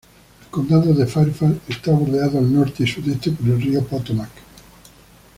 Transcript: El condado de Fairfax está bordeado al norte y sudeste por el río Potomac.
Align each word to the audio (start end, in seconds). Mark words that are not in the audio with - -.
El 0.41 0.47
condado 0.49 0.95
de 0.95 1.05
Fairfax 1.05 1.57
está 1.67 1.91
bordeado 1.91 2.39
al 2.39 2.51
norte 2.51 2.81
y 2.85 2.87
sudeste 2.87 3.29
por 3.33 3.49
el 3.49 3.61
río 3.61 3.83
Potomac. 3.85 4.31